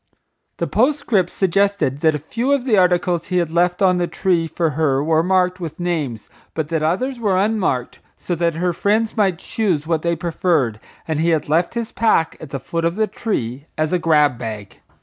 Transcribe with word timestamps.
The 0.57 0.65
postscript 0.65 1.29
suggested 1.29 1.99
that 1.99 2.15
a 2.15 2.17
few 2.17 2.53
of 2.53 2.63
the 2.65 2.75
articles 2.75 3.27
he 3.27 3.37
had 3.37 3.51
left 3.51 3.83
on 3.83 3.99
the 3.99 4.07
tree 4.07 4.47
for 4.47 4.71
her 4.71 5.03
were 5.03 5.21
marked 5.21 5.59
with 5.59 5.79
names, 5.79 6.27
but 6.55 6.69
that 6.69 6.81
others 6.81 7.19
were 7.19 7.37
unmarked, 7.37 7.99
so 8.17 8.33
that 8.33 8.55
her 8.55 8.73
friends 8.73 9.15
might 9.15 9.37
choose 9.37 9.85
what 9.85 10.01
they 10.01 10.15
preferred, 10.15 10.79
and 11.07 11.19
he 11.19 11.29
had 11.29 11.49
left 11.49 11.75
his 11.75 11.91
pack 11.91 12.35
at 12.39 12.49
the 12.49 12.59
foot 12.59 12.83
of 12.83 12.95
the 12.95 13.05
tree 13.05 13.67
as 13.77 13.93
a 13.93 13.99
grab 13.99 14.39
bag. 14.39 14.79